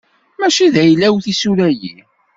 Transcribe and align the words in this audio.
Mačči 0.39 0.65
d 0.73 0.75
ayla-w 0.81 1.15
tisura-yi. 1.25 1.95